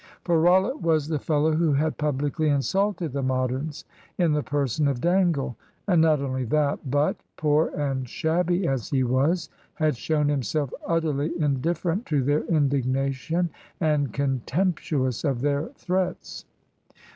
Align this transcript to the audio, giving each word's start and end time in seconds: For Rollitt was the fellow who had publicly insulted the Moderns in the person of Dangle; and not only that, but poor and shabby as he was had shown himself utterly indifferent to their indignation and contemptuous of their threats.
For 0.23 0.41
Rollitt 0.41 0.81
was 0.81 1.09
the 1.09 1.19
fellow 1.19 1.51
who 1.53 1.73
had 1.73 1.99
publicly 1.99 2.49
insulted 2.49 3.13
the 3.13 3.21
Moderns 3.21 3.85
in 4.17 4.33
the 4.33 4.41
person 4.41 4.87
of 4.87 4.99
Dangle; 4.99 5.55
and 5.87 6.01
not 6.01 6.19
only 6.23 6.43
that, 6.45 6.89
but 6.89 7.17
poor 7.37 7.67
and 7.77 8.09
shabby 8.09 8.67
as 8.67 8.89
he 8.89 9.03
was 9.03 9.49
had 9.75 9.95
shown 9.95 10.27
himself 10.27 10.73
utterly 10.87 11.31
indifferent 11.39 12.07
to 12.07 12.23
their 12.23 12.43
indignation 12.45 13.51
and 13.79 14.11
contemptuous 14.11 15.23
of 15.23 15.41
their 15.41 15.67
threats. 15.75 16.45